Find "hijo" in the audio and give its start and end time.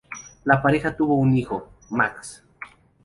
1.37-1.69